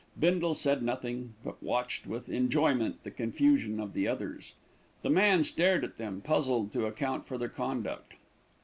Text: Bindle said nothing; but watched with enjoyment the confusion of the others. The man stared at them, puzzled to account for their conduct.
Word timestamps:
Bindle 0.19 0.55
said 0.55 0.81
nothing; 0.81 1.35
but 1.45 1.61
watched 1.61 2.07
with 2.07 2.27
enjoyment 2.27 3.03
the 3.03 3.11
confusion 3.11 3.79
of 3.79 3.93
the 3.93 4.07
others. 4.07 4.53
The 5.03 5.11
man 5.11 5.43
stared 5.43 5.83
at 5.83 5.99
them, 5.99 6.21
puzzled 6.21 6.71
to 6.71 6.87
account 6.87 7.27
for 7.27 7.37
their 7.37 7.49
conduct. 7.49 8.15